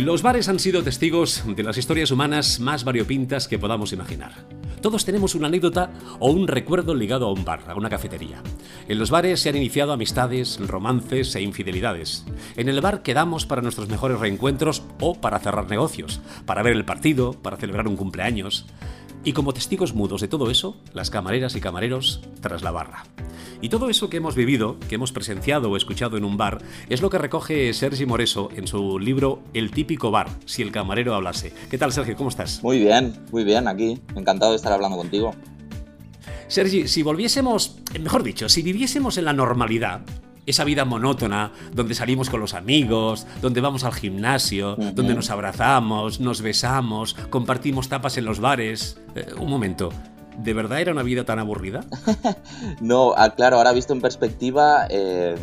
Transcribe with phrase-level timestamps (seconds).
[0.00, 4.32] Los bares han sido testigos de las historias humanas más variopintas que podamos imaginar.
[4.80, 8.42] Todos tenemos una anécdota o un recuerdo ligado a un bar, a una cafetería.
[8.88, 12.24] En los bares se han iniciado amistades, romances e infidelidades.
[12.56, 16.86] En el bar quedamos para nuestros mejores reencuentros o para cerrar negocios, para ver el
[16.86, 18.64] partido, para celebrar un cumpleaños.
[19.22, 23.04] Y como testigos mudos de todo eso, las camareras y camareros tras la barra.
[23.60, 27.02] Y todo eso que hemos vivido, que hemos presenciado o escuchado en un bar, es
[27.02, 31.52] lo que recoge Sergi Moreso en su libro El típico bar, si el camarero hablase.
[31.70, 32.16] ¿Qué tal, Sergio?
[32.16, 32.62] ¿Cómo estás?
[32.62, 34.00] Muy bien, muy bien, aquí.
[34.16, 35.34] Encantado de estar hablando contigo.
[36.48, 40.00] Sergi, si volviésemos, mejor dicho, si viviésemos en la normalidad,
[40.46, 46.20] esa vida monótona, donde salimos con los amigos, donde vamos al gimnasio, donde nos abrazamos,
[46.20, 49.00] nos besamos, compartimos tapas en los bares.
[49.14, 49.90] Eh, un momento,
[50.38, 51.80] ¿de verdad era una vida tan aburrida?
[52.80, 55.34] no, ah, claro, ahora visto en perspectiva, eh,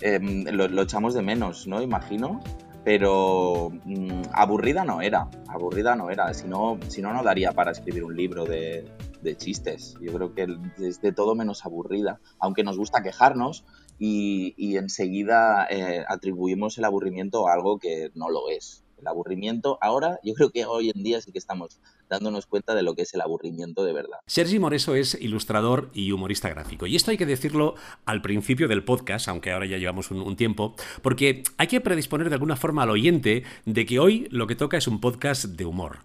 [0.00, 1.82] em, lo, echamos de menos, ¿no?
[1.82, 2.40] Imagino.
[2.84, 7.70] Pero mm, aburrida no era, aburrida no era, si no, si no, no daría para
[7.70, 8.90] escribir un libro de,
[9.36, 9.94] chistes.
[10.00, 10.48] Yo creo que
[10.84, 13.64] es de todo menos aburrida, aunque nos gusta quejarnos
[14.04, 18.82] y, enseguida eh, atribuimos el aburrimiento a algo que no lo es.
[19.02, 22.82] El aburrimiento ahora, yo creo que hoy en día sí que estamos dándonos cuenta de
[22.82, 24.18] lo que es el aburrimiento de verdad.
[24.26, 26.86] Sergi Moreso es ilustrador y humorista gráfico.
[26.86, 30.76] Y esto hay que decirlo al principio del podcast, aunque ahora ya llevamos un, tiempo,
[31.02, 34.76] porque hay que predisponer de alguna forma al oyente de que hoy lo que toca
[34.76, 35.98] es un podcast de humor.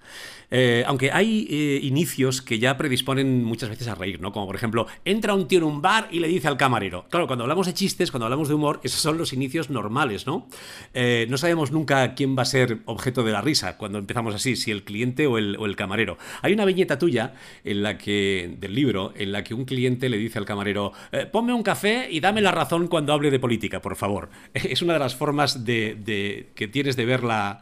[0.50, 4.31] Eh, aunque hay eh, inicios que ya predisponen muchas veces a reír, ¿no?
[4.31, 7.06] Como por ejemplo, entra un tío en un bar y le dice al camarero.
[7.09, 10.48] Claro, cuando hablamos de chistes, cuando hablamos de humor, esos son los inicios normales, ¿no?
[10.94, 14.55] Eh, no sabemos nunca quién va a ser objeto de la risa cuando empezamos así,
[14.55, 18.55] si el cliente o el, o el camarero hay una viñeta tuya en la que,
[18.59, 22.07] del libro en la que un cliente le dice al camarero, eh, ponme un café
[22.09, 24.29] y dame la razón cuando hable de política, por favor.
[24.53, 27.59] Es una de las formas de, que tienes de ver la,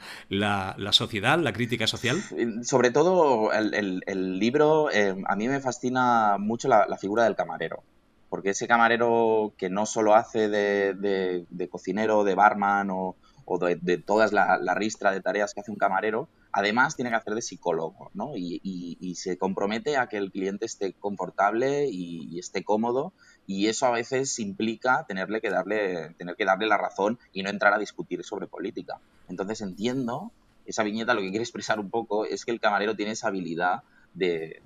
[0.91, 2.17] sociedad, la crítica social.
[2.63, 7.83] Sobre todo el, libro, eh, a mí me fascina mucho la, figura del camarero
[8.29, 13.16] porque ese camarero que no solo hace de, cocinero, de barman o,
[13.59, 17.17] de, de todas la, la, ristra de tareas que hace un camarero, además tiene que
[17.17, 18.31] hacer de psicólogo, ¿no?
[18.35, 23.13] Y, se compromete a que el cliente esté confortable y, esté cómodo
[23.45, 27.50] y eso a veces implica tenerle que darle, tener que darle la razón y no
[27.50, 29.00] entrar a discutir sobre política.
[29.28, 30.31] Entonces entiendo,
[30.66, 33.83] esa viñeta lo que quiere expresar un poco es que el camarero tiene esa habilidad
[34.13, 34.62] de,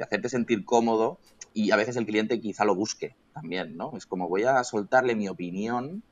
[0.00, 1.18] hacerte sentir cómodo
[1.54, 3.96] y a veces el cliente quizá lo busque también, ¿no?
[3.96, 6.02] Es como voy a soltarle mi opinión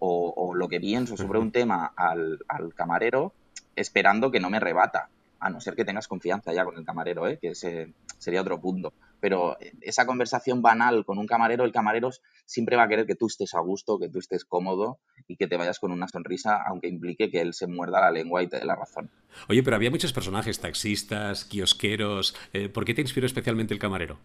[0.00, 3.32] o, lo que pienso sobre un tema al, al camarero
[3.76, 5.08] esperando que no me rebata,
[5.40, 7.38] a no ser que tengas confianza ya con el camarero, ¿eh?
[7.40, 8.92] que ese sería otro punto.
[9.20, 12.10] Pero esa conversación banal con un camarero, el camarero
[12.44, 15.46] siempre va a querer que tú estés a gusto, que tú estés cómodo y que
[15.46, 18.58] te vayas con una sonrisa, aunque implique que él se muerda la lengua y te
[18.58, 19.10] dé la razón.
[19.48, 22.36] Oye, pero había muchos personajes, taxistas, kiosqueros.
[22.52, 24.18] Eh, ¿Por qué te inspiró especialmente el camarero?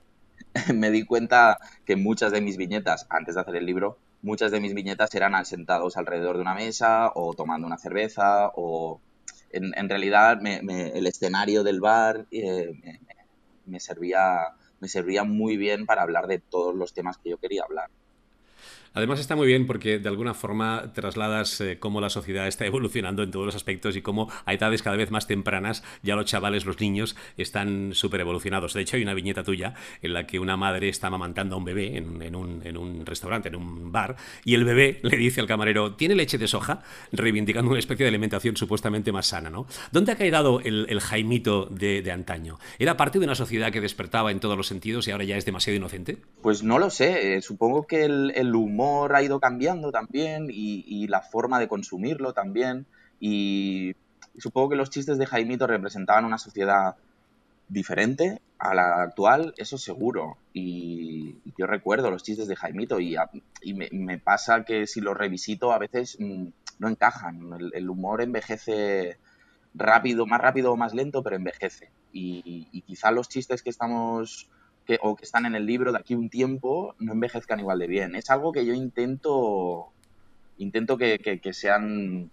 [0.73, 4.59] me di cuenta que muchas de mis viñetas, antes de hacer el libro, muchas de
[4.59, 8.99] mis viñetas eran sentados alrededor de una mesa o tomando una cerveza o
[9.51, 12.73] en, realidad el escenario del bar eh,
[13.67, 17.63] me, servía, me servía muy bien para hablar de todos los temas que yo quería
[17.63, 17.91] hablar.
[18.93, 23.23] Además está muy bien porque de alguna forma trasladas eh, cómo la sociedad está evolucionando
[23.23, 26.65] en todos los aspectos y cómo a edades cada vez más tempranas ya los chavales,
[26.65, 28.73] los niños, están súper evolucionados.
[28.73, 31.65] De hecho, hay una viñeta tuya en la que una madre está amamantando a un
[31.65, 34.15] bebé en, un, restaurante, en un bar,
[34.45, 36.83] y el bebé le dice al camarero, ¿tiene leche de soja?
[37.11, 39.65] Reivindicando una especie de alimentación supuestamente más sana, ¿no?
[39.91, 42.59] ¿Dónde ha caído el, Jaimito de, antaño?
[42.77, 45.45] ¿Era parte de una sociedad que despertaba en todos los sentidos y ahora ya es
[45.45, 46.17] demasiado inocente?
[46.41, 47.35] Pues no lo sé.
[47.35, 48.82] Eh, supongo que el humor
[49.13, 52.85] ha ido cambiando también y, la forma de consumirlo también.
[53.19, 53.95] Y,
[54.37, 56.95] supongo que los chistes de Jaimito representaban una sociedad
[57.69, 60.37] diferente a la actual, eso seguro.
[60.53, 63.15] Y, yo recuerdo los chistes de Jaimito y,
[63.73, 66.47] me, pasa que si los revisito a veces mm,
[66.79, 67.71] no encajan.
[67.73, 69.17] El, humor envejece
[69.73, 71.89] rápido, más rápido o más lento, pero envejece.
[72.11, 74.49] Y, y quizá los chistes que estamos
[74.85, 77.87] que, o que están en el libro de aquí un tiempo no envejezcan igual de
[77.87, 78.15] bien.
[78.15, 79.91] Es algo que yo intento,
[80.57, 81.19] intento que,
[81.53, 82.31] sean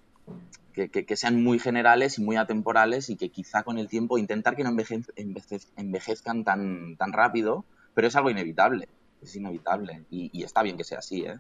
[0.73, 4.65] que, sean muy generales y muy atemporales y que quizá con el tiempo intentar que
[4.65, 4.75] no
[5.77, 7.65] envejezcan tan, tan rápido,
[7.95, 8.89] pero es algo inevitable,
[9.23, 11.39] es inevitable y, y está bien que sea así, ¿eh?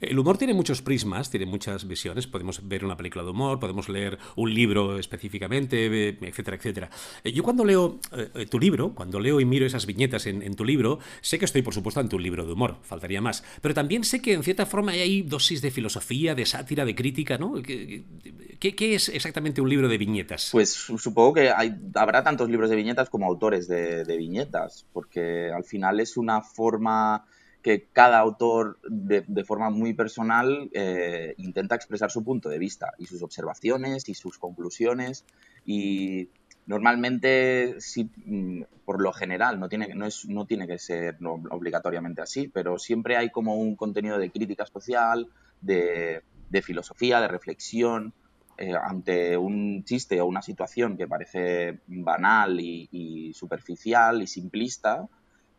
[0.00, 2.26] El humor tiene muchos prismas, tiene muchas visiones.
[2.26, 6.90] Podemos ver una película de humor, podemos leer un libro específicamente, etcétera, etcétera.
[7.24, 10.64] Eh, yo cuando leo eh, tu libro, cuando leo y miro esas viñetas en, tu
[10.64, 13.44] libro, sé que estoy, por supuesto, ante un libro de humor, faltaría más.
[13.60, 17.38] Pero también sé que en cierta forma hay dosis de filosofía, de sátira, de crítica,
[17.38, 17.54] ¿no?
[17.62, 20.50] ¿Qué, es exactamente un libro de viñetas?
[20.52, 21.50] Pues supongo que
[21.94, 27.24] habrá tantos libros de viñetas como autores de viñetas, porque al final es una forma
[27.62, 33.06] que cada autor de, forma muy personal eh, intenta expresar su punto de vista y
[33.06, 35.24] sus observaciones y sus conclusiones.
[35.64, 36.28] Y
[36.66, 41.18] normalmente sí, mm, por lo general no tiene, no es, no tiene que ser
[41.50, 45.28] obligatoriamente así, pero siempre hay como un contenido de crítica social,
[45.60, 46.22] de,
[46.62, 48.12] filosofía, de reflexión
[48.58, 55.08] eh, ante un chiste o una situación que parece banal y superficial y simplista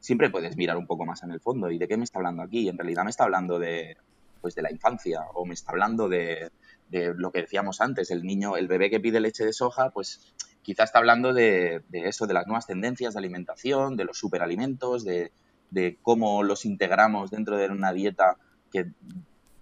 [0.04, 1.72] siempre puedes mirar un poco más en el fondo.
[1.72, 2.68] ¿Y de qué me está hablando aquí?
[2.68, 3.96] En realidad me está hablando de,
[4.42, 6.52] pues, de la infancia o me está hablando de,
[6.92, 10.84] lo que decíamos antes, el niño, el bebé que pide leche de soja, pues quizá
[10.84, 15.32] está hablando de, eso, de las nuevas tendencias de alimentación, de los superalimentos, de,
[15.72, 18.36] de cómo los integramos dentro de una dieta
[18.72, 18.92] que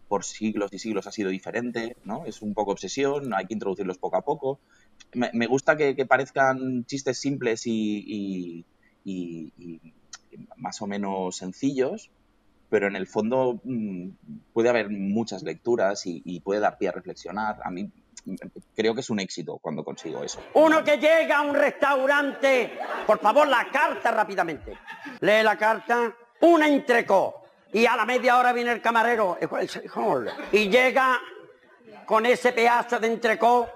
[0.07, 2.25] por siglos y siglos ha sido diferente, ¿no?
[2.25, 4.59] Es un poco obsesión, hay que introducirlos poco a poco.
[5.13, 8.65] Me, gusta que, parezcan chistes simples y,
[10.57, 12.09] más o menos sencillos,
[12.69, 14.09] pero en el fondo mm,
[14.53, 17.57] puede haber muchas lecturas y, puede dar pie a reflexionar.
[17.63, 17.89] A mí
[18.25, 18.35] mm,
[18.75, 20.41] creo que es un éxito cuando consigo eso.
[20.53, 22.71] Uno que llega a un restaurante,
[23.05, 24.77] por favor, la carta rápidamente.
[25.19, 27.43] Lee la carta, una entrecó.
[27.73, 29.37] Y a la media hora viene el camarero
[30.51, 31.19] y llega
[32.05, 33.69] con ese pedazo de entrecó,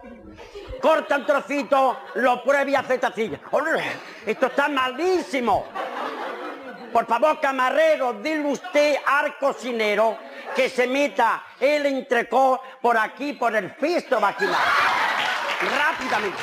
[0.81, 3.39] corta un trocito, lo prueba y hace tacilla.
[4.25, 5.65] Esto está malísimo.
[6.95, 10.17] Por favor, camarero, dile usted al cocinero
[10.55, 14.55] que se meta el entrecó por aquí, por el fisto vaginal.
[15.77, 16.37] Rápidamente.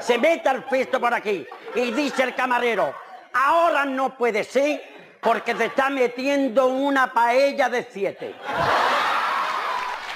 [0.00, 1.46] Se meta el fisto por aquí.
[1.76, 2.92] Y dice el camarero,
[3.32, 4.82] ahora no puede ser
[5.20, 8.34] porque se está metiendo una paella de siete.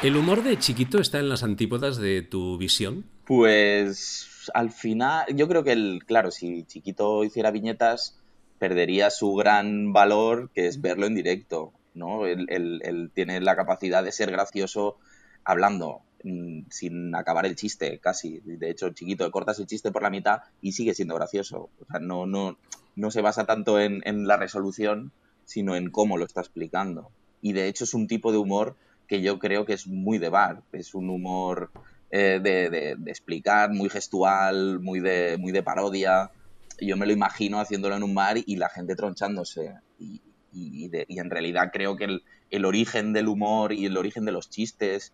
[0.02, 3.04] ¿El humor de chiquito está en las antípodas de tu visión?
[3.24, 8.19] Pues al final, yo creo que el, claro, si chiquito hiciera viñetas,
[8.60, 12.26] perdería su gran valor, que es verlo en directo, ¿no?
[12.26, 14.98] Él, tiene la capacidad de ser gracioso
[15.44, 18.40] hablando, mm, sin acabar el chiste, casi.
[18.44, 21.70] De hecho, chiquito, cortas el chiste por la mitad y sigue siendo gracioso.
[21.80, 22.58] O sea, no, no,
[22.96, 25.10] no se basa tanto en, la resolución,
[25.46, 27.10] sino en cómo lo está explicando.
[27.40, 28.76] Y de hecho es un tipo de humor
[29.08, 30.60] que yo creo que es muy de bar.
[30.72, 31.70] Es un humor
[32.10, 36.30] eh, de, de, explicar, muy gestual, muy de, muy de parodia
[36.80, 39.74] yo me lo imagino haciéndolo en un mar y la gente tronchándose.
[39.98, 40.22] Y,
[40.52, 45.12] en realidad creo que el, el, origen del humor y el origen de los chistes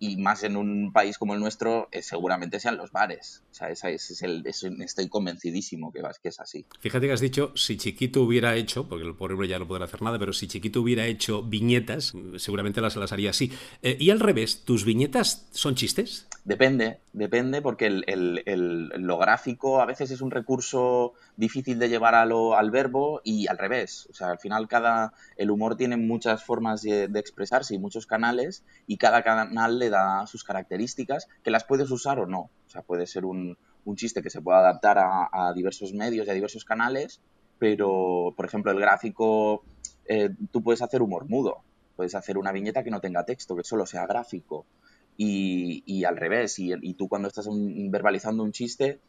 [0.00, 3.42] y más en un país como el nuestro, eh, seguramente sean los bares.
[3.50, 6.64] O sea, esa es, el, estoy convencidísimo que, que es así.
[6.80, 10.00] Fíjate que has dicho, si Chiquito hubiera hecho, porque el pobre ya no podrá hacer
[10.00, 13.52] nada, pero si Chiquito hubiera hecho viñetas, seguramente las, las haría así.
[13.82, 16.26] Eh, y al revés, ¿tus viñetas son chistes?
[16.44, 22.24] Depende, depende, porque el, lo gráfico a veces es un recurso difícil de llevar a
[22.24, 24.08] lo, al verbo y al revés.
[24.10, 28.06] O sea, al final cada, el humor tiene muchas formas de, de expresarse y muchos
[28.06, 32.50] canales, y cada canal le da sus características que las puedes usar o no.
[32.66, 33.56] O sea, puede ser un,
[33.96, 37.20] chiste que se pueda adaptar a, diversos medios y a diversos canales,
[37.58, 39.64] pero, por ejemplo, el gráfico,
[40.06, 41.64] eh, tú puedes hacer humor mudo,
[41.96, 44.64] puedes hacer una viñeta que no tenga texto, que solo sea gráfico.
[45.16, 49.00] Y, al revés, y, tú cuando estás verbalizando un chiste,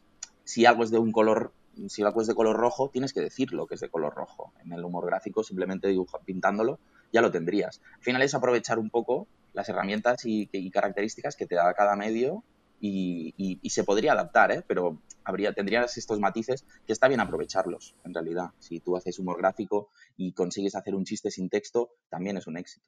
[0.44, 1.54] si algo es de un color,
[1.88, 4.52] si algo es de color rojo, tienes que decirlo que es de color rojo.
[4.62, 6.80] En el humor gráfico, simplemente dibuja, pintándolo,
[7.12, 7.80] ya lo tendrías.
[7.94, 12.44] Al final es aprovechar un poco las herramientas y, características que te da cada medio
[12.80, 14.64] y, se podría adaptar, ¿eh?
[14.66, 18.50] pero habría, tendrías estos matices que está bien aprovecharlos, en realidad.
[18.58, 22.56] Si tú haces humor gráfico y consigues hacer un chiste sin texto, también es un
[22.56, 22.86] éxito.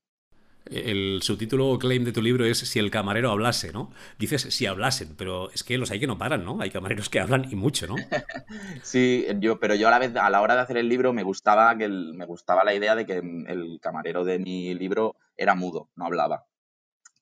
[0.66, 3.92] El subtítulo o claim de tu libro es Si el camarero hablase, ¿no?
[4.18, 6.60] Dices si hablasen, pero es que los hay que no paran, ¿no?
[6.62, 7.96] Hay camareros que hablan y mucho, ¿no?
[8.82, 11.22] sí, yo, pero yo a la vez, a la hora de hacer el libro, me
[11.22, 15.90] gustaba que me gustaba la idea de que el camarero de mi libro era mudo,
[15.96, 16.46] no hablaba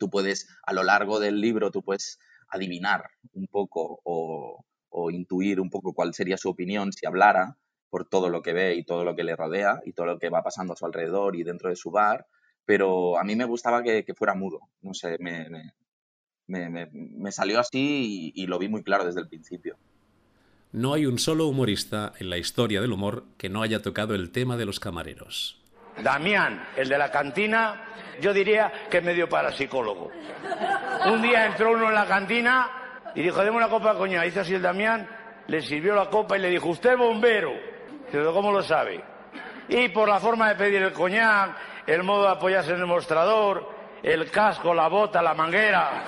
[0.02, 2.18] tú puedes, a lo largo del libro, tú puedes
[2.48, 4.64] adivinar un poco o,
[5.12, 7.56] intuir un poco cuál sería su opinión si hablara
[7.88, 10.28] por todo lo que ve y todo lo que le rodea y todo lo que
[10.28, 12.26] va pasando a su alrededor y dentro de su bar,
[12.64, 15.48] pero a mí me gustaba que, fuera mudo, no sé, me,
[16.48, 19.76] me, salió así y lo vi muy claro desde el principio.
[20.72, 24.30] No hay un solo humorista en la historia del humor que no haya tocado el
[24.30, 25.61] tema de los camareros.
[25.98, 27.84] Damián, el de la cantina,
[28.20, 30.10] yo diría que es medio parapsicólogo.
[31.06, 32.70] Un día entró uno en la cantina
[33.14, 34.26] y dijo, deme una copa de coñac.
[34.26, 35.08] Hizo así el Damián,
[35.46, 37.52] le sirvió la copa y le dijo, usted bombero.
[38.06, 39.02] Dice, ¿cómo lo sabe?
[39.68, 41.56] Y por la forma de pedir el coñac,
[41.86, 43.68] el modo de apoyarse en el mostrador,
[44.02, 46.04] el casco, la bota, la manguera.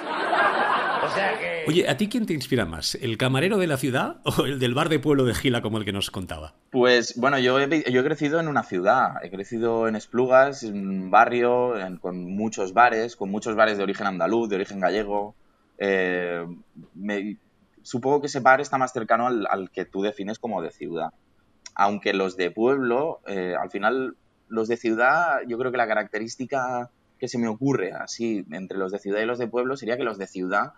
[1.05, 1.65] O sea que...
[1.67, 2.95] Oye, ¿a ti quién te inspira más?
[2.95, 5.85] ¿El camarero de la ciudad o el del bar de pueblo de Gila como el
[5.85, 6.55] que nos contaba?
[6.71, 10.89] Pues bueno, yo he, yo he crecido en una ciudad, he crecido en Esplugas, en
[10.89, 15.35] un barrio con muchos bares, con muchos bares de origen andaluz, de origen gallego.
[15.79, 16.45] Eh,
[17.83, 21.13] supongo que ese bar está más cercano al, que tú defines como de ciudad.
[21.75, 24.17] Aunque los de pueblo, eh, al final,
[24.49, 28.93] los de ciudad, yo creo que la característica que se me ocurre así entre los
[28.93, 30.73] de ciudad y los de pueblo sería que los de ciudad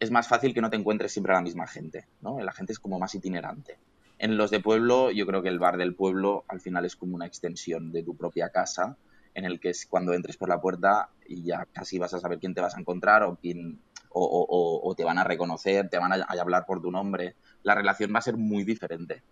[0.00, 2.40] es más fácil que no te encuentres siempre a la misma gente, ¿no?
[2.40, 3.78] La gente es como más itinerante.
[4.18, 7.14] En los de pueblo, yo creo que el bar del pueblo al final es como
[7.14, 8.96] una extensión de tu propia casa,
[9.34, 12.38] en el que es cuando entres por la puerta y ya casi vas a saber
[12.38, 13.78] quién te vas a encontrar o quién
[14.12, 17.36] o, te van a reconocer, te van a, hablar por tu nombre.
[17.62, 19.22] La relación va a ser muy diferente.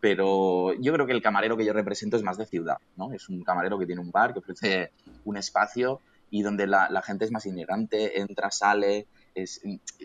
[0.00, 3.12] Pero yo creo que el camarero que yo represento es más de ciudad, ¿no?
[3.12, 4.92] Es un camarero que tiene un bar, que ofrece
[5.24, 9.08] un espacio y donde la, gente es más itinerante, entra, sale,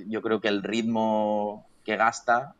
[0.07, 2.55] yo creo que el ritmo que gasta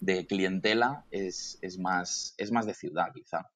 [0.00, 3.48] de clientela es, más, es más de ciudad, quizá.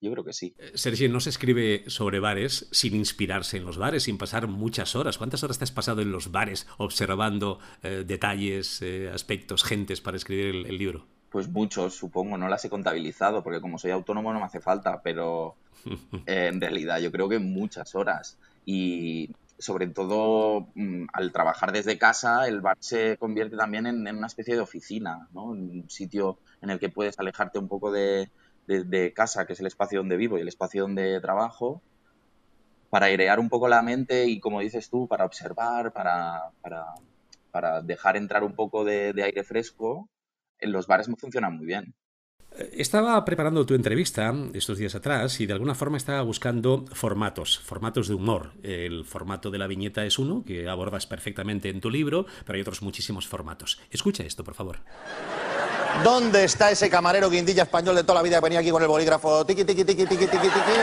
[0.00, 0.54] Yo creo que sí.
[0.58, 4.94] Eh, Sergio, no se escribe sobre bares sin inspirarse en los bares, sin pasar muchas
[4.94, 5.18] horas.
[5.18, 10.16] ¿Cuántas horas te has pasado en los bares observando eh, detalles, eh, aspectos, gentes para
[10.16, 11.04] escribir el, libro?
[11.30, 12.38] Pues muchos, supongo.
[12.38, 15.56] No las he contabilizado porque como soy autónomo no me hace falta, pero
[16.26, 18.38] en realidad yo creo que muchas horas.
[18.64, 24.26] Y sobre todo mm, al trabajar desde casa, el bar se convierte también en, una
[24.26, 25.44] especie de oficina, ¿no?
[25.44, 28.30] un sitio en el que puedes alejarte un poco de,
[29.14, 31.82] casa, que es el espacio donde vivo y el espacio donde trabajo,
[32.90, 36.50] para airear un poco la mente y, como dices tú, para observar, para,
[37.50, 40.08] para, dejar entrar un poco de, de aire fresco.
[40.60, 41.94] En los bares me funcionan muy bien.
[42.72, 48.08] Estaba preparando tu entrevista estos días atrás y de alguna forma estaba buscando formatos, formatos
[48.08, 48.50] de humor.
[48.64, 52.62] El formato de la viñeta es uno que abordas perfectamente en tu libro, pero hay
[52.62, 53.80] otros muchísimos formatos.
[53.92, 54.78] Escucha esto, por favor.
[56.02, 58.88] ¿Dónde está ese camarero guindilla español de toda la vida que venía aquí con el
[58.88, 59.46] bolígrafo?
[59.46, 60.78] Tiki, tiki, tiki, tiki, tiki, tiki.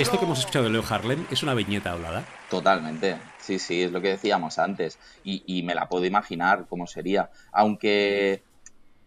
[0.00, 2.24] Esto que hemos escuchado de Leo Harlem es una viñeta hablada.
[2.50, 3.18] Totalmente.
[3.38, 4.98] Sí, sí, es lo que decíamos antes.
[5.22, 7.30] Y, y me la puedo imaginar cómo sería.
[7.52, 8.42] Aunque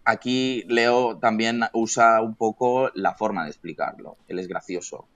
[0.06, 4.18] aquí Leo también usa un poco la forma de explicarlo.
[4.28, 5.08] Él es gracioso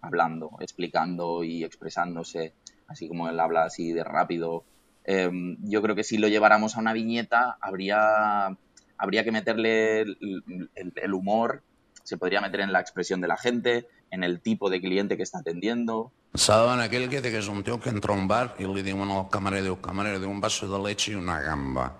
[0.00, 2.54] hablando, explicando y expresándose,
[2.86, 4.64] así como él habla así de rápido.
[5.04, 8.56] Em, yo creo que si lo lleváramos a una viñeta habría,
[8.96, 11.62] habría que meterle el, humor,
[12.02, 15.22] se podría meter en la expresión de la gente, en el tipo de cliente que
[15.22, 16.12] está atendiendo.
[16.34, 19.28] ¿Saben aquel que es un tío que entra a un bar y le dice al
[19.28, 21.99] camarero, camarero, de un vaso de leche y una gamba?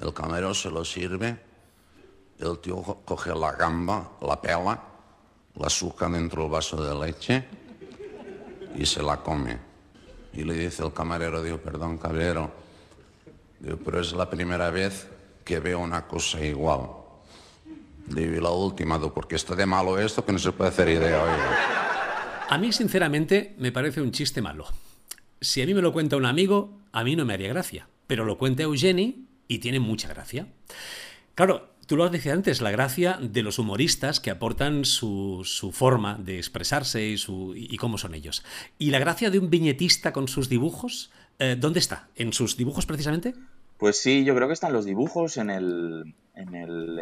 [0.00, 1.36] El camarero se lo sirve,
[2.38, 4.82] el tío coge la gamba, la pela,
[5.56, 7.44] la suca dentro del vaso de leche
[8.76, 9.58] y se la come.
[10.32, 12.50] Y le dice el camarero, digo, perdón, camarero,
[13.58, 15.06] digo, pero es la primera vez
[15.44, 16.80] que veo una cosa igual.
[18.06, 20.88] Digo, y la última, digo, porque está de malo esto que no se puede hacer
[20.88, 21.30] idea hoy.
[22.48, 24.66] A mí, sinceramente, me parece un chiste malo.
[25.42, 27.88] Si a mí me lo cuenta un amigo, a mí no me haría gracia.
[28.06, 30.46] Pero lo cuenta Eugeni y tiene mucha gracia.
[31.34, 36.14] Claro, tú lo has dicho antes, la gracia de los humoristas que aportan su, forma
[36.14, 38.44] de expresarse y, su, y, cómo son ellos.
[38.78, 41.10] ¿Y la gracia de un viñetista con sus dibujos?
[41.40, 42.08] Eh, ¿Dónde está?
[42.14, 43.34] ¿En sus dibujos precisamente?
[43.76, 46.14] Pues sí, yo creo que están los dibujos, en el,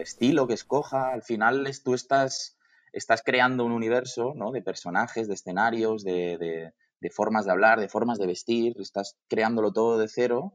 [0.00, 1.12] estilo que escoja.
[1.12, 2.56] Al final tú estás,
[2.94, 4.52] estás creando un universo ¿no?
[4.52, 8.74] de personajes, de escenarios, de, de formas de hablar, de formas de vestir.
[8.80, 10.54] Estás creándolo todo de cero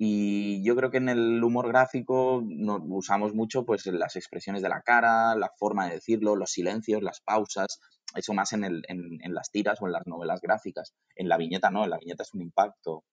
[0.00, 2.40] y yo creo que en el humor gráfico
[2.88, 7.20] usamos mucho pues las expresiones de la cara, la forma de decirlo, los silencios, las
[7.20, 7.80] pausas,
[8.14, 10.94] eso más en, el, en, las tiras o en las novelas gráficas.
[11.16, 13.04] En la viñeta no, en la viñeta es un impacto.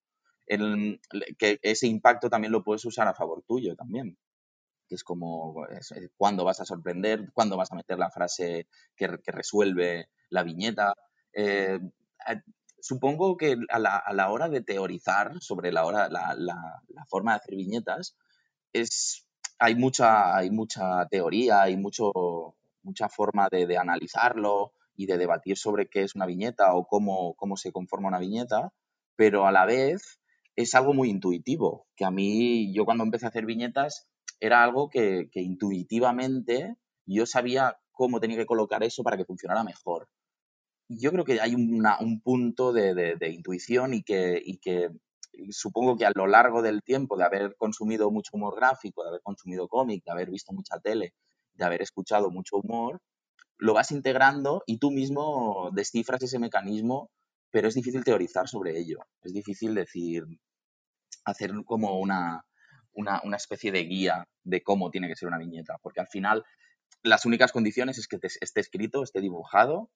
[0.45, 1.01] El,
[1.39, 4.15] que ese impacto también lo puedes usar a favor tuyo también.
[4.87, 9.09] Que es como es, cuándo vas a sorprender, cuándo vas a meter la frase que,
[9.23, 10.93] que resuelve la viñeta.
[11.33, 11.79] Eh,
[12.85, 18.15] supongo que a la, hora de teorizar sobre la, hora, la, forma de hacer viñetas,
[18.73, 19.25] es,
[19.57, 22.11] hay, mucha, hay mucha teoría, hay mucho,
[22.83, 27.57] mucha forma de, analizarlo y de debatir sobre qué es una viñeta o cómo, cómo
[27.57, 28.71] se conforma una viñeta,
[29.15, 30.19] pero a la vez
[30.55, 34.07] es algo muy intuitivo, que a mí, yo cuando empecé a hacer viñetas,
[34.39, 36.75] era algo que, que intuitivamente
[37.07, 40.07] yo sabía cómo tenía que colocar eso para que funcionara mejor.
[40.87, 44.89] Yo creo que hay un punto de, intuición y que,
[45.49, 49.21] supongo que a lo largo del tiempo de haber consumido mucho humor gráfico, de haber
[49.21, 51.13] consumido cómic, de haber visto mucha tele,
[51.53, 53.01] de haber escuchado mucho humor,
[53.57, 57.09] lo vas integrando y tú mismo descifras ese mecanismo,
[57.51, 58.99] pero es difícil teorizar sobre ello.
[59.21, 60.25] Es difícil decir,
[61.23, 62.45] hacer como una,
[62.93, 66.43] una, una especie de guía de cómo tiene que ser una viñeta, porque al final
[67.01, 69.89] las únicas condiciones es que esté escrito, esté dibujado.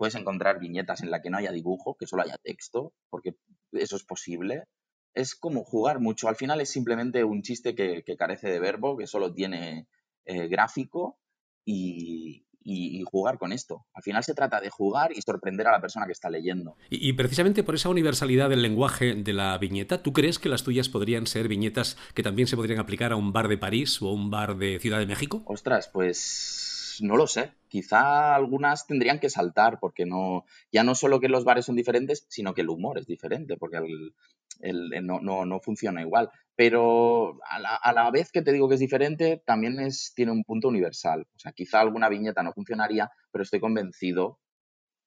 [0.00, 3.34] Puedes encontrar viñetas en las que no haya dibujo, que solo haya texto, porque
[3.72, 4.64] eso es posible.
[5.12, 6.26] Es como jugar mucho.
[6.26, 9.88] Al final es simplemente un chiste que, carece de verbo, que solo tiene
[10.24, 11.18] eh, gráfico
[11.66, 13.84] y, y, jugar con esto.
[13.92, 16.78] Al final se trata de jugar y sorprender a la persona que está leyendo.
[16.88, 20.88] Y, precisamente por esa universalidad del lenguaje de la viñeta, ¿tú crees que las tuyas
[20.88, 24.14] podrían ser viñetas que también se podrían aplicar a un bar de París o a
[24.14, 25.42] un bar de Ciudad de México?
[25.44, 27.52] Ostras, pues no lo sé.
[27.68, 32.26] Quizá algunas tendrían que saltar, porque no, ya no solo que los bares son diferentes,
[32.28, 36.30] sino que el humor es diferente, porque el, no, no, no, funciona igual.
[36.56, 40.68] Pero a la, vez que te digo que es diferente, también es, tiene un punto
[40.68, 41.26] universal.
[41.34, 44.38] O sea, quizá alguna viñeta no funcionaría, pero estoy convencido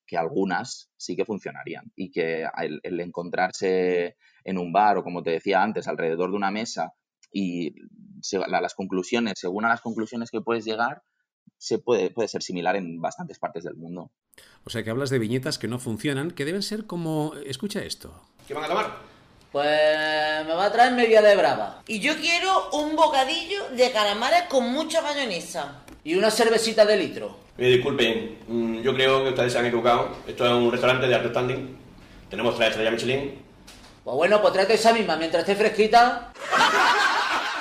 [0.06, 5.30] que algunas sí que funcionarían y que el, encontrarse en un bar o como te
[5.30, 6.92] decía antes, alrededor de una mesa
[7.32, 7.74] y
[8.30, 11.02] las conclusiones, según a las conclusiones que puedes llegar,
[11.58, 14.10] se puede, puede ser similar en bastantes partes del mundo.
[14.64, 17.34] O sea que hablas de viñetas que no funcionan, que deben ser como...
[17.46, 18.22] Escucha esto.
[18.46, 19.14] ¿Qué van a tomar?
[19.52, 21.82] Pues me va a traer media de brava.
[21.86, 25.84] Y yo quiero un bocadillo de calamares con mucha mayonesa.
[26.02, 27.38] Y una cervecita de litro.
[27.56, 30.16] Me disculpen, mm, yo creo que ustedes se han equivocado.
[30.26, 31.76] Esto es un restaurante de alto standing.
[32.28, 33.44] Tenemos tres estrellas Michelin.
[34.02, 36.32] Pues bueno, pues trate esa misma mientras esté fresquita.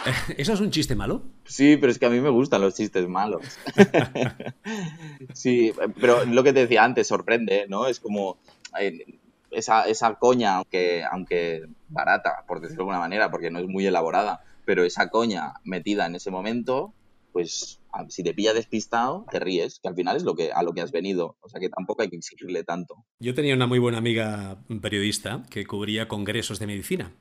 [0.38, 1.24] ¿Eso es un chiste malo?
[1.46, 3.42] Sí, pero es que a mí me gustan los chistes malos.
[5.34, 7.88] sí, pero lo que te decía antes sorprende, ¿no?
[7.88, 8.38] Es como
[8.80, 9.20] eh,
[9.52, 13.86] esa, esa coña, aunque, aunque barata, por decirlo de alguna manera, porque no es muy
[13.86, 16.94] elaborada, pero esa coña metida en ese momento,
[17.32, 17.80] pues
[18.10, 20.82] si te pilla despistado, te ríes, que al final es lo que, a lo que
[20.82, 21.38] has venido.
[21.42, 23.06] O sea que tampoco hay que exigirle tanto.
[23.20, 27.12] Yo tenía una muy buena amiga periodista que cubría congresos de medicina.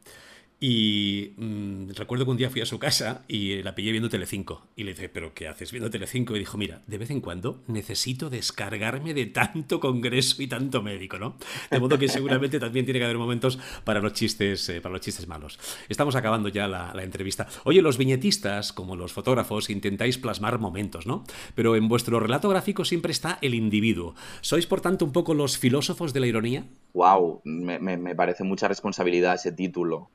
[0.64, 4.68] Y mm, recuerdo que un día fui a su casa y la pillé viendo Telecinco.
[4.76, 6.36] Y le dije, ¿pero qué haces viendo Telecinco?
[6.36, 11.18] Y dijo, mira, de vez en cuando necesito descargarme de tanto congreso y tanto médico,
[11.18, 11.34] ¿no?
[11.68, 15.00] De modo que seguramente también tiene que haber momentos para los chistes, eh, para los
[15.00, 15.58] chistes malos.
[15.88, 17.48] Estamos acabando ya la, entrevista.
[17.64, 21.24] Oye, los viñetistas, como los fotógrafos, intentáis plasmar momentos, ¿no?
[21.56, 24.14] Pero en vuestro relato gráfico siempre está el individuo.
[24.42, 26.66] ¿Sois, por tanto, un poco los filósofos de la ironía?
[26.94, 27.40] ¡Wow!
[27.42, 30.08] Me, me parece mucha responsabilidad ese título.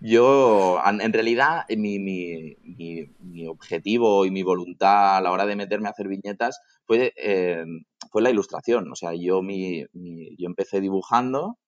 [0.00, 5.92] Yo, en realidad, mi, mi, objetivo y mi voluntad a la hora de meterme a
[5.92, 7.64] hacer viñetas fue, eh,
[8.10, 8.90] fue la ilustración.
[8.92, 11.58] O sea, yo, mi, yo empecé dibujando,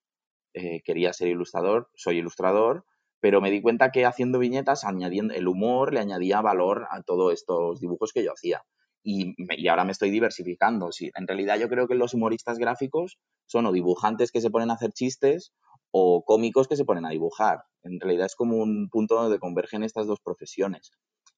[0.54, 2.84] eh, quería ser ilustrador, soy ilustrador,
[3.20, 7.32] pero me di cuenta que haciendo viñetas, añadiendo el humor, le añadía valor a todos
[7.32, 8.62] estos dibujos que yo hacía.
[9.02, 10.92] Y, y, ahora me estoy diversificando.
[10.92, 14.70] Sí, en realidad yo creo que los humoristas gráficos son o dibujantes que se ponen
[14.70, 15.52] a hacer chistes
[15.90, 17.64] o cómicos que se ponen a dibujar.
[17.82, 20.92] En realidad es como un punto donde convergen estas dos profesiones.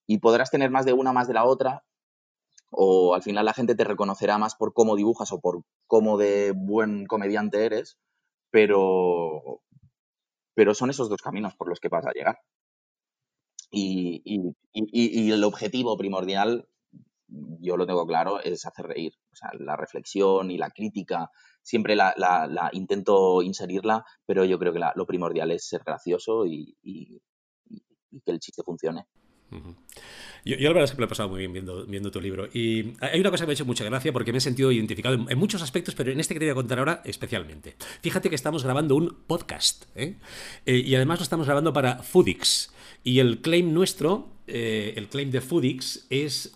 [0.06, 1.84] Y podrás tener más de una, más de la otra,
[2.70, 6.52] o al final la gente te reconocerá más por cómo dibujas o por cómo de
[6.56, 7.98] buen comediante eres,
[8.50, 9.62] pero,
[10.54, 12.38] pero son esos dos caminos por los que vas a llegar.
[13.70, 14.22] Y,
[14.74, 16.68] y el objetivo primordial,
[17.26, 19.14] yo lo tengo claro, es hacer reír.
[19.32, 21.30] O sea, la reflexión y la crítica
[21.62, 26.76] siempre la, la, intento inserirla, pero yo creo que lo primordial es ser gracioso y,
[28.24, 29.06] que el chiste funcione.
[30.44, 32.48] Yo, yo, la verdad es que me he pasado muy bien viendo, tu libro.
[32.52, 35.14] Y hay una cosa que me ha hecho mucha gracia porque me he sentido identificado
[35.14, 37.76] en, muchos aspectos, pero en este que te voy a contar ahora especialmente.
[38.00, 40.16] Fíjate que estamos grabando un podcast ¿eh?
[40.66, 42.72] Eh, y además lo estamos grabando para Foodix.
[43.04, 46.54] Y el claim nuestro, eh, el claim de Foodix es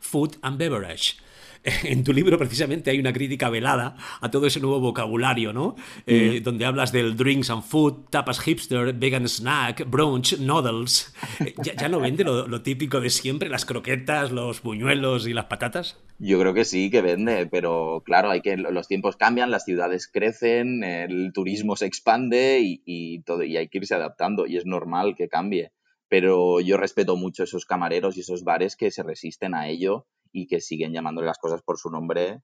[0.00, 1.16] Food and Beverage.
[1.84, 5.76] en tu libro precisamente hay una crítica velada a todo ese nuevo vocabulario, ¿no?
[6.06, 11.14] Eh, donde hablas del drinks and food, tapas hipster, vegan snack, brunch, noodles.
[11.40, 15.98] Eh, ¿Ya, no vende lo, típico de siempre, las croquetas, los buñuelos y las patatas?
[16.18, 20.08] Yo creo que sí, que vende, pero claro, hay que los tiempos cambian, las ciudades
[20.08, 25.14] crecen, el turismo se expande y, todo, y hay que irse adaptando y es normal
[25.16, 25.70] que cambie.
[26.08, 30.46] Pero yo respeto mucho esos camareros y esos bares que se resisten a ello y
[30.46, 32.40] que siguen llamándole las cosas por su nombre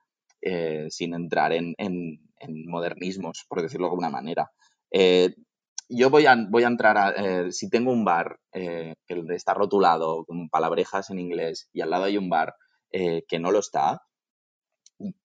[0.47, 1.75] eh, sin entrar en,
[2.67, 4.51] modernismos, por decirlo de alguna manera.
[4.91, 5.35] Eh,
[5.89, 9.55] yo voy a, voy a entrar a, eh, si tengo un bar eh, que está
[9.55, 12.55] rotulado con palabrejas en inglés y al lado hay un bar
[12.93, 14.03] que no lo está,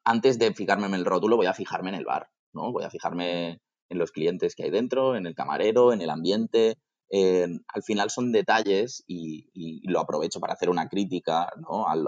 [0.04, 2.72] antes de fijarme en el rótulo voy a fijarme en el bar, ¿no?
[2.72, 6.78] Voy a fijarme en los clientes que hay dentro, en el camarero, en el ambiente.
[7.12, 11.88] al final son detalles y, lo aprovecho para hacer una crítica ¿no?
[11.88, 12.08] al,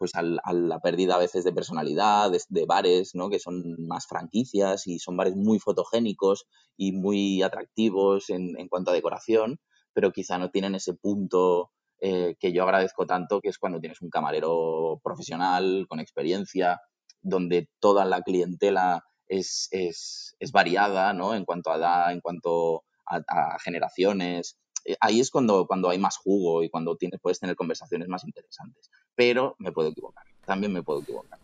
[0.00, 3.28] pues a la pérdida a veces de personalidad, de, bares, ¿no?
[3.28, 6.46] Que son más franquicias y son bares muy fotogénicos
[6.78, 9.60] y muy atractivos en, cuanto a decoración,
[9.92, 14.00] pero quizá no tienen ese punto eh, que yo agradezco tanto, que es cuando tienes
[14.00, 16.80] un camarero profesional, con experiencia,
[17.20, 21.34] donde toda la clientela es, es, es variada, ¿no?
[21.34, 24.56] En cuanto a edad, en cuanto a, generaciones.
[24.92, 28.24] Eh, ahí es cuando, cuando hay más jugo y cuando tienes, puedes tener conversaciones más
[28.24, 30.24] interesantes pero me puedo equivocar.
[30.46, 31.38] También me puedo equivocar.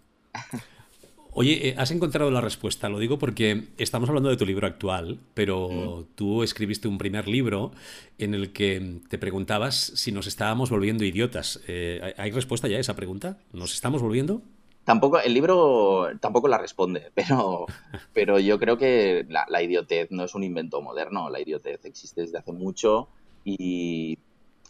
[1.33, 5.19] Oye, eh, has encontrado la respuesta, lo digo porque estamos hablando de tu libro actual,
[5.35, 7.73] pero tú escribiste un primer libro
[8.17, 11.61] en el que te preguntabas si nos estábamos volviendo idiotas.
[11.69, 13.37] Eh, ¿Hay respuesta ya a esa pregunta?
[13.53, 14.41] ¿Nos estamos volviendo?
[14.85, 17.67] Tampoco, el libro tampoco la responde, pero,
[18.15, 22.23] pero yo creo que la, la idiotez no es un invento moderno, la idiotez existe
[22.23, 23.11] desde hace mucho
[23.47, 24.19] y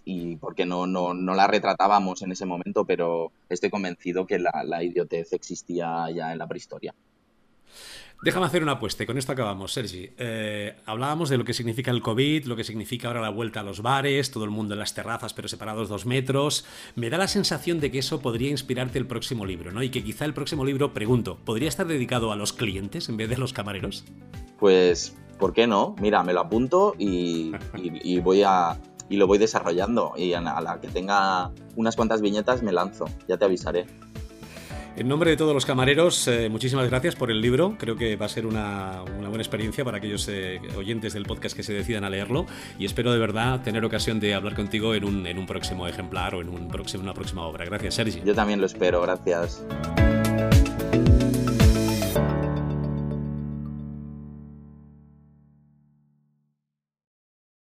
[0.07, 4.83] y porque no, no, no, la retratábamos en ese momento, pero estoy convencido que la,
[4.83, 6.95] idiotez existía ya en la prehistoria.
[8.23, 10.09] Déjame hacer una apuesta y con esto acabamos, Sergi.
[10.17, 13.63] Eh, hablábamos de lo que significa el COVID, lo que significa ahora la vuelta a
[13.65, 16.65] los bares, todo el mundo en las terrazas pero separados dos metros.
[16.95, 19.83] Me da la sensación de que eso podría inspirarte el próximo libro, ¿no?
[19.83, 23.29] Y que quizá el próximo libro, pregunto, ¿podría estar dedicado a los clientes en vez
[23.29, 24.05] de los camareros?
[24.59, 25.95] Pues, ¿por qué no?
[26.01, 27.53] Mira, me lo apunto y
[28.21, 28.77] voy a,
[29.09, 30.13] y lo voy desarrollando.
[30.17, 33.87] Y a la que tenga unas cuantas viñetas me lanzo, ya te avisaré.
[34.97, 37.77] En nombre de todos los camareros, eh, muchísimas gracias por el libro.
[37.79, 41.63] Creo que va a ser una, buena experiencia para aquellos eh, oyentes del podcast que
[41.63, 42.47] se decidan a leerlo.
[42.79, 46.35] Y espero de verdad tener ocasión de hablar contigo en un, en un próximo ejemplar
[46.35, 47.67] o en un próximo, una próxima obra.
[47.67, 48.23] Gracias, Sergi.
[48.25, 49.63] Yo también lo espero, gracias.